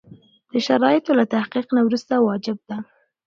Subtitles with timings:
[0.51, 2.77] د شرایطو له تحقق نه وروسته واجب ده.